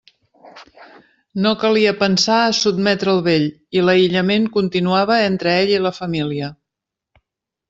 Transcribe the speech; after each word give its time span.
No 1.43 1.51
calia 1.63 1.91
pensar 1.99 2.37
a 2.45 2.55
sotmetre 2.61 3.13
el 3.17 3.21
vell, 3.27 3.45
i 3.81 3.85
l'aïllament 3.89 4.49
continuava 4.57 5.19
entre 5.27 5.55
ell 5.61 5.77
i 5.79 5.79
la 5.89 5.93
família. 6.01 6.51